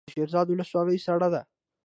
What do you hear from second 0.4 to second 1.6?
ولسوالۍ سړه ده